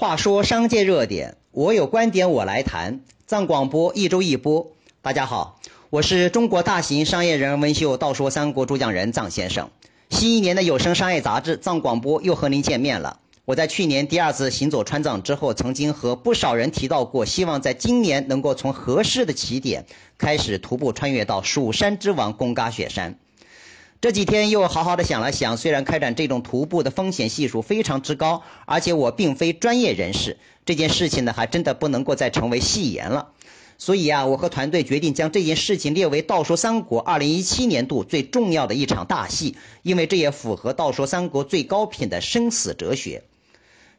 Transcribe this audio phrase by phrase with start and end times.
[0.00, 3.00] 话说商界热点，我有观点我来谈。
[3.26, 5.60] 藏广播一周一播，大家好，
[5.90, 9.68] 我是中国大型商业人文秀《道说三国》主讲人藏先生。
[10.08, 13.20] 新一年的有声商业杂志《藏广播》又和您见面了。
[13.44, 19.84] 我在去年第二次行走川藏之后，曾经和不少人提到过，希望在今年能够从合适的起点
[20.16, 23.18] 开始徒步穿越到蜀山之王贡嘎雪山。
[24.00, 33.32] 这几天又好好的想了想，虽然开展这种徒步的风险系数非常之高，而且我并非专业人士，这件事情呢还真的不能够再成为戏言了。
[33.76, 43.24] 所以啊，我和团队决定将这件事情列为《道说三国》二零一七年度最重要的一场大戏，因为这也符合《道说三国》最高品的生死哲学。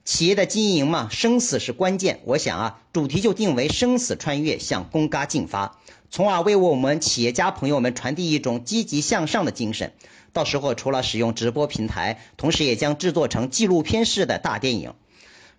[0.04, 2.22] 企业的经营嘛，生死是关键。
[2.26, 5.78] 我想啊，主题就定为生死穿越，向公嘎进发。
[6.10, 9.94] 从而为我们企业家朋友们传递一种积极向上的精神。
[10.34, 14.94] 到时候除了使用直播平台，同时也将制作成纪录片式的大电影。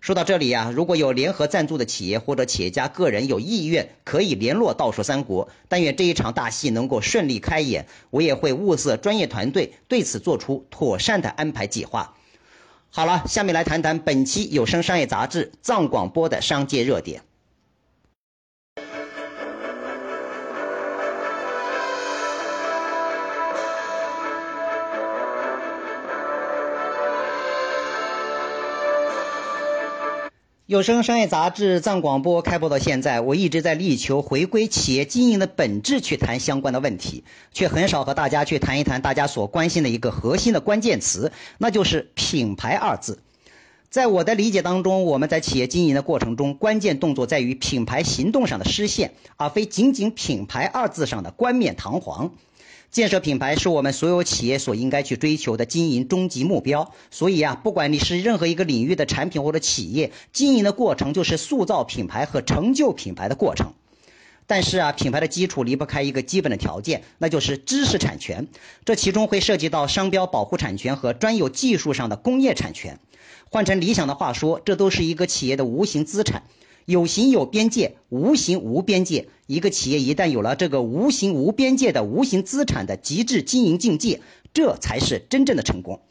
[0.01, 5.47] 说到这里啊，如果有联合赞助的企业或者企业家个人有意愿，可以联络道说三国。
[5.69, 12.17] 但愿这一场大戏能够顺利开演，我也会物色专业团队，对此做出妥善的安排计划。
[12.95, 17.23] 好了，下面来谈谈本期有声商业杂志藏广播的商界热点。
[30.65, 43.19] 有声商业杂志藏广播开播到现在，我一直在力求回归企业经营的本质去谈相关的问题，却很少和大家去谈一谈大家所关心的一个核心的关键词，那就是品牌二字。
[43.89, 52.31] 在我的理解当中，我们在企业经营的过程中，关键动作在于品牌行动上的实现，而非仅仅品牌二字上的冠冕堂皇。
[52.93, 56.93] 建设品牌是我们所有企业所应该去追求的经营终极目标。
[57.09, 63.73] 所以啊，不管你是任何一个领域的产品或者企业，经营的过程就是塑造品牌和成就品牌的过程。
[64.45, 68.47] 但是啊，品牌的基础离不开一个基本的条件，那就是知识产权。
[68.85, 72.99] 这其中会涉及到商标保护产权和专有技术上的工业产权。
[73.49, 76.43] 换成理想的话说，这都是一个企业的无形资产。
[76.85, 79.29] 有形有边界，无形无边界。
[79.47, 84.21] 一个企业一旦有了这个无形无边界的无形资产的极致经营境界，
[84.53, 86.01] 这才是真正的成功。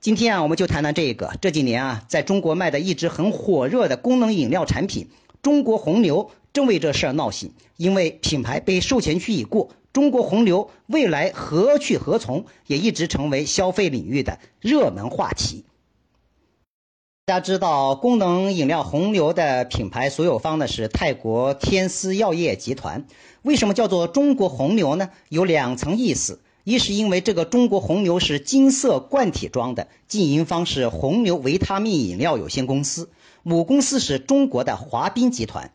[0.00, 1.32] 今天啊，我们就谈谈这个。
[1.40, 5.08] 这几年啊，在中国卖的一直很火热的功能饮料产品——
[5.42, 7.52] 中国红牛，正为这事儿闹心。
[7.76, 15.64] 因为品牌被授权区已过，中国红牛未来何去何从，也一直成为消费领域的热门话题。
[17.26, 23.06] 大家知道，功能饮料红牛的品牌所有方呢是泰国天丝药业集团。
[23.40, 25.08] 为什么叫做中国红牛呢？
[25.30, 33.08] 有两层意思：一是因为这个中国红牛是金色罐体装的，经营方是红牛维他命饮料有限公司，
[33.42, 35.72] 母公司是中国的华彬集团。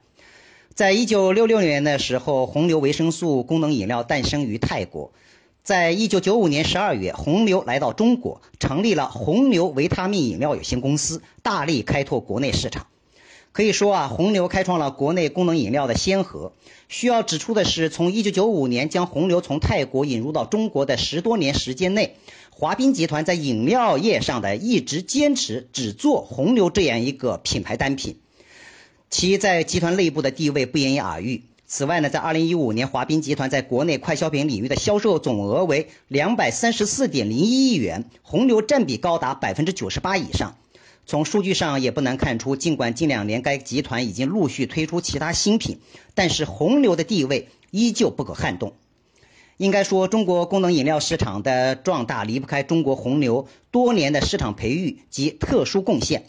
[0.76, 5.12] 在一九六六年的时候，红牛维生素功能饮料诞生于泰国。
[5.64, 12.88] 在一九九五年十二月，红牛来到中国，成立了红牛维他命饮料有限公司，大力开拓国内市场。
[13.52, 16.54] 可以说啊，红牛开创了国内功能饮料的先河。
[16.88, 22.16] 需要指出的是，从一九九五年将红牛从泰国引入到中国的十多年时间内，
[22.52, 28.18] 华彬集团在饮料业上的一直坚持只做红牛这样一个品牌单品，
[29.10, 31.44] 其在集团内部的地位不言而喻。
[31.72, 40.56] 此外呢，在二零一五年，华彬集团在国内快消品领域的销售总额为两百三十四点零一亿元，红牛占比高达百分之九十八以上。
[41.06, 45.78] 从数据上也不难看出，尽管近两年该集团已经陆续推出其他新品，
[46.16, 48.74] 但是红牛的地位依旧不可撼动。
[49.58, 56.24] 应该说，中国功能饮料市场的壮大离不开中国红牛多年的市场培育及特殊贡献。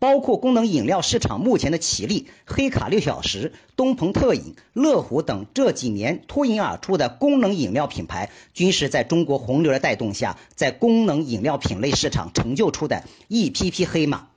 [0.00, 14.28] 包括功能饮料市场目前的奇力、黑卡六小时、东鹏特饮、乐虎等这几年脱颖而出的功能饮料品牌，均是在中国洪流的带动下，在功能饮料品类市场成就出的一匹匹黑马。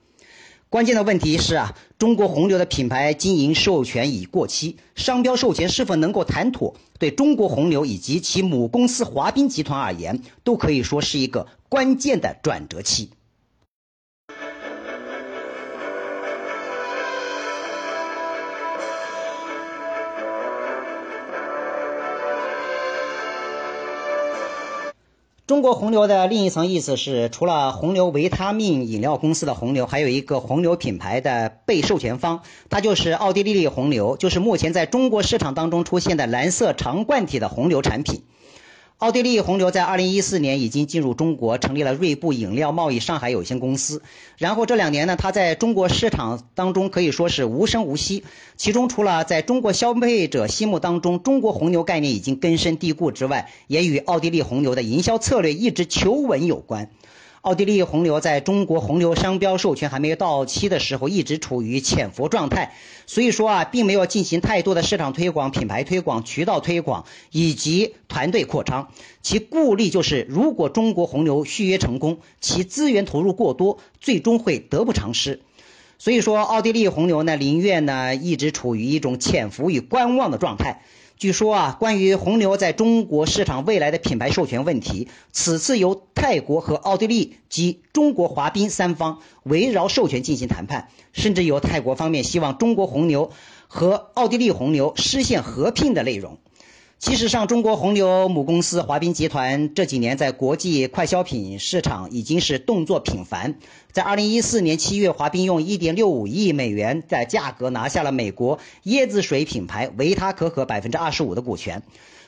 [0.68, 13.08] 关键的问题是啊，中国洪流的品牌经营授权已过期，商标授权是否能够谈妥，对中国洪流以及其母公司华彬集团而言，都可以说是一个关键的转折期。
[25.46, 38.22] 中国红牛的另一层意思是，除了红牛维他命饮料公司的红牛，还有一个红牛品牌的被授权方，它就是奥地利红牛，就是目前在中国市场当中出现的蓝色长罐体的红牛产品。
[38.98, 44.02] 奥地利红牛在二零一四年已经进入中国，成立了锐步饮料贸易上海有限公司。
[44.38, 48.24] 然后这两年呢，它在中国市场当中可以说是无声无息。
[48.56, 56.88] 其中除了在中国消费者心目当中中国红牛概念已经根深蒂固之外，也与奥地利红牛的营销策略一直求稳有关。
[57.44, 62.72] 奥地利红牛在中国红牛商标授权还没有到期的时候，一直处于潜伏状态，
[63.06, 68.88] 所以说啊，并没有进行太多的市场推广、品牌推广、渠道推广以及团队扩张。
[69.20, 75.42] 其顾虑就是，如果中国红牛续约成功，其资源投入过多，最终会得不偿失。
[75.98, 80.80] 所以说，奥地利红牛呢，宁愿呢一直处于一种潜伏与观望的状态。
[81.24, 93.30] 据说啊，关于红牛在中国市场未来的品牌授权问题，此次由泰国和奥地利及中国华彬三方围绕授权进行谈判，甚至有泰国方面希望中国红牛
[93.68, 96.36] 和奥地利红牛实现合并的内容。
[97.04, 103.56] 其实上，中国红牛母公司华彬集团这几年在国际快消品市场已经是动作频繁。
[103.92, 111.82] 在二零一四年七月，华彬用一点六五亿美元的价格拿下了美国椰子水品牌维他可可百分之二十五的股权。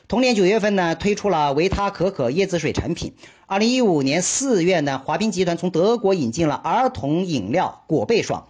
[0.07, 3.13] 同年九月份呢，推出了维他可可椰子水产品。
[3.47, 8.47] 二零一五年四月呢，华彬集团从德国引进了儿童饮料果贝爽。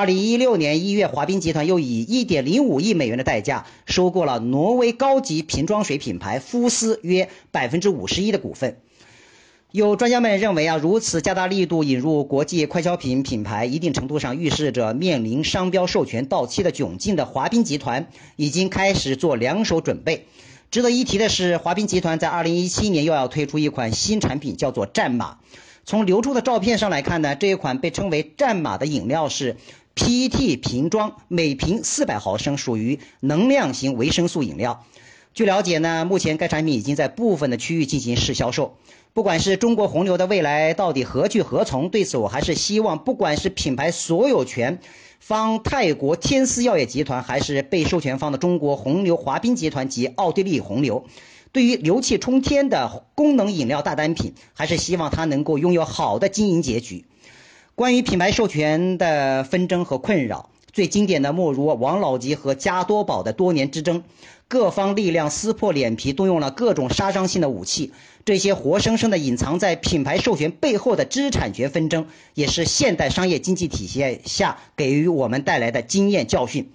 [0.00, 8.78] 二零一六年一月，华彬集团又以一点零五亿美元的代价收购了挪威高级瓶装水品牌夫斯约百分之五十一的股份。
[9.72, 20.24] 有专家们认为啊，如此加大力度引入国际快消品品牌，一定程度上预示着面临商标授权到期的窘境的华彬集团已经开始做两手准备。
[20.70, 25.36] 值得一提的是，华彬集团在二零一七年又要推出一款新产品，叫做战马。
[25.84, 29.56] 从流出的照片上来看呢，这一款被称为战马的饮料是。
[29.94, 34.84] PET 瓶装，每瓶四百毫升，属于能量型维生素饮料。
[35.34, 38.76] 据了解呢，目前该产品已经在部分的区域进行试销售。
[39.12, 44.78] 不管是中国红牛的未来到底何去何从，对此我还是希望，不管是品牌所有权
[45.18, 51.04] 方泰国天丝药业集团，还是被授权方的中国红牛华彬集团及奥地利红牛，
[51.52, 57.04] 对于牛气冲天的功能饮料大单品，还是希望它能够拥有好的经营结局。
[57.80, 64.02] 关于品牌授权的纷争和困扰，最经典的莫如王老吉和加多宝的多年之争，
[64.48, 67.94] 各方力量撕破脸皮，动用了各种杀伤性的武器。
[68.26, 76.70] 这些活生生的隐藏在品牌授权背后的知识产权纷争，也是现代商业经济体系下给予我们带来的经验教训。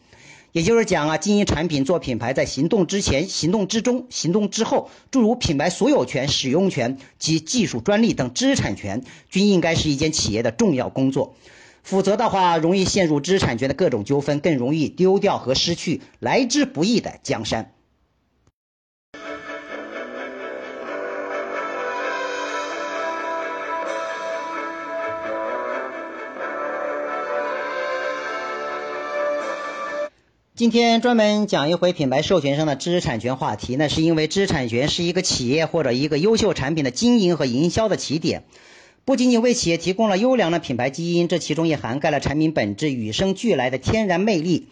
[0.55, 11.35] 也就是讲啊，经营产品做品牌，在行动之前、行动之中、行动之后，诸如品牌所有权、使用权及技术专利等知识产权，均应该是一间企业的重要工作。
[11.83, 17.74] 否则的话，容易陷入知识产权的各种纠纷，更容易丢掉和失去来之不易的江山。
[30.55, 38.45] 今天专门讲一回品牌授权上的知识产权话题，那是因为知识产权是一个企业或者一个优秀产品的经营和营销的起点，
[39.03, 44.69] 不仅仅为企业提供了优良的品牌基因，这其中也涵盖了产品本质与生俱来的天然魅力。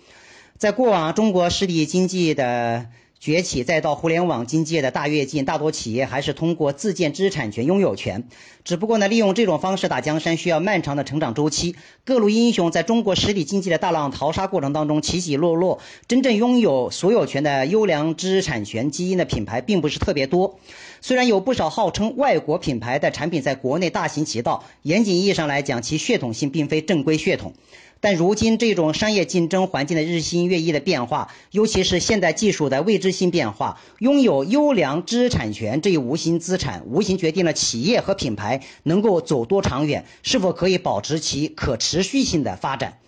[0.57, 2.85] 在过往中国实体经济的。
[3.23, 8.27] 崛起，再到互联网经济的大跃进，大多企业还是通过自建知识产权拥有权。
[8.65, 11.77] 只不过呢，利用这种方式打江山需要漫长的成长周期。
[12.03, 20.59] 各路英雄在中国实体经济的大浪淘沙过程当中起起落落，真正拥有所有权的优良知识产权基因的品牌并不是特别多。
[21.05, 27.51] 虽然有不少号称外国品牌的产品在国内大行其道，严谨意义上来讲，其血统性并非正规血统。
[27.99, 42.99] 但如今这种商业竞争环境的日新月异的变化，尤其是现代技术的未知性变化，拥有优良知识产权这一无形资产，无形决定了企业和品牌能够走多长远，是否可以保持其可持续性的发展。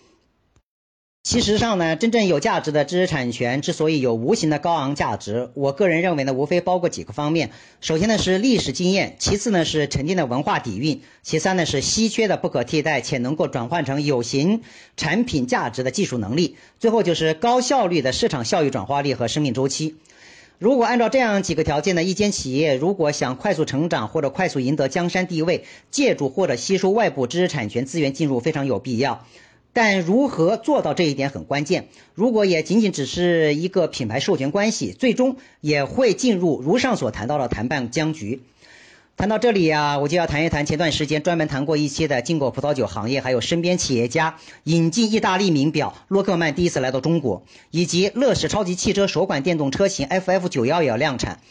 [1.25, 7.49] 其实上呢，真正有价值的知识产权之所以有无形的高昂价值，我个人认为呢，无非包括几个方面。
[7.81, 14.61] 首先呢是历史经验，其次呢是沉淀的文化底蕴，其三呢是稀缺的不可替代且能够转换成有形
[14.97, 19.95] 产品价值的技术能力，最后就是高效率的市场效益转化力和生命周期。
[20.59, 29.25] 如果按照这样几个条件呢，一间企业如果想快速成长或者快速赢得江山地位，借助或者吸收外部知识产权资源进入非常有必要。
[29.75, 31.89] 但如何做到这一点很关键。
[32.13, 38.41] 如果也仅仅只是一个品牌授权关系，最终也会进入如上所谈到的谈判僵局。
[39.17, 51.41] 谈到这里啊，我就要谈一谈前段时间专门谈过一期的进口葡萄酒行业，还有身边企业家引进意大利名表洛克曼第一次来到中国，以及乐视超级汽车首款电动车型 FF 九幺也要量产。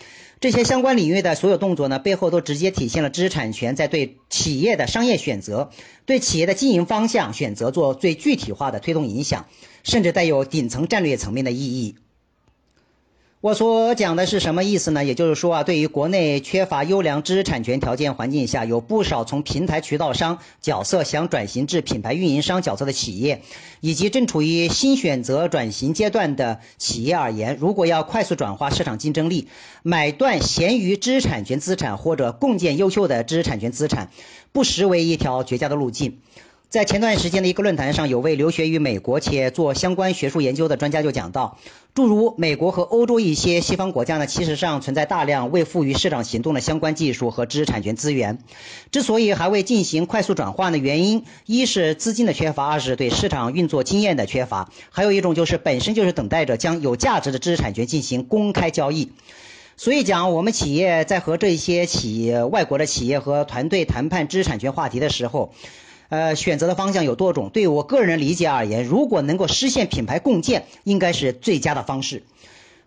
[0.40, 5.70] 这些相关领域的所有动作呢，背后都直接体现了知识产权在对企业的商业选择、
[6.04, 9.46] 对企业的经营方向选择做最具体化的推动影响，
[9.84, 11.96] 甚至带有顶层战略层面的意义。
[13.44, 15.04] 我所讲的是什么意思呢？
[15.04, 23.42] 也就是说啊，对于国内缺乏优良知识产权条件环境下，有不少从平台渠道商角色想转型至品牌运营商角色的企业，
[23.82, 29.48] 以及正处于新选择转型阶段的企业而言，如果要快速转化市场竞争力，
[29.82, 34.08] 买断闲余知识产权资产或者共建优秀的知识产权资产，
[34.52, 36.20] 不失为一条绝佳的路径。
[36.74, 41.56] 在前段时间的一个论坛上，有位留学于美国且做相关学术研究的专家就讲到，
[41.94, 48.40] 诸如美国和欧洲一些西方国家呢，其实上存在大量未赋予市场行动的相关技术和知识产权资源。
[48.90, 59.12] 之所以还未进行快速转换的原因，一是资金的缺乏，二是对市场运作经验的缺乏，还有一种就是本身就是等待着将有价值的知识产权进行公开交易。
[59.76, 65.54] 所以讲，我们企业在和这些企业、外国的企业和团队谈判知识产权话题的时候，
[66.14, 67.50] 呃，选择的方向有多种。
[67.50, 72.22] 对我个人理解而言，如果能够实现品牌共建，应该是最佳的方式。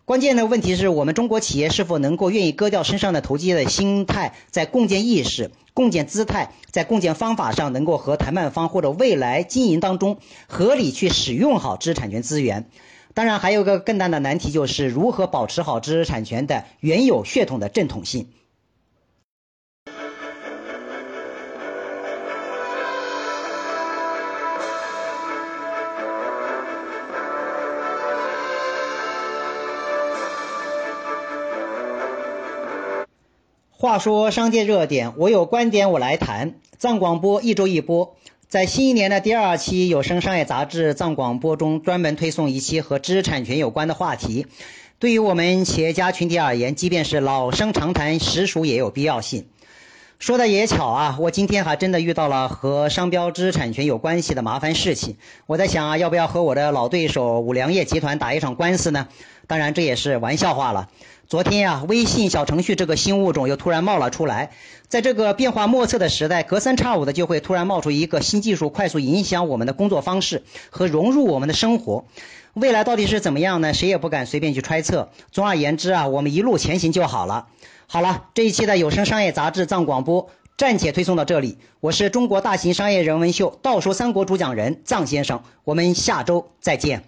[0.06, 12.70] 关键的问题是我们中国企业是否能够愿意割掉身上的投机的心态，在共建意识、共建姿态、在共建方法上，能够和谈判方或者未来经营当中合理去使用好知识产权资源。
[13.14, 18.30] 当然，还有一个更大的难题，就是如何保持好知识产权的原有血统的正统性。
[33.80, 36.56] 话说商界热点，我有观点我来谈。
[36.80, 38.16] 藏广播一周一播，
[38.48, 44.48] 在新一年的第二期有声商业杂志《藏广播》中，专门推送一期和知识产权有关的话题。
[44.98, 49.46] 对于我们企业家群体而言，即便是老生常谈，实属也有必要性。
[50.18, 55.18] 说的也巧啊，我今天还真的遇到了和商标知识产权有关系的麻烦事情。
[55.46, 59.08] 我在想啊，要不要和我的老对手五粮液集团打一场官司呢？
[59.48, 60.90] 当然，这也是玩笑话了。
[61.28, 64.52] 昨天呀，微信小程序这个新物种又突然冒了出来。
[64.88, 72.06] 在这个变化莫测的时代，隔三差五的就会突然冒出一个新技术，快速影响我们的工作方式和融入我们的生活。
[72.54, 73.74] 未来到底是怎么样呢？
[73.74, 75.10] 谁也不敢随便去揣测。
[75.32, 77.48] 总而言之啊，我们一路前行就好了。
[77.88, 81.58] 好了，这一期的有声商业杂志藏广播暂且推送到这里。
[81.80, 87.04] 我是中国大型商业人文秀《道说三国》主讲人藏先生，我们下周再见。